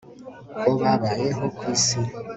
ko 0.61 0.69
babayeho 0.81 1.45
ku 1.55 1.63
isi 1.75 1.99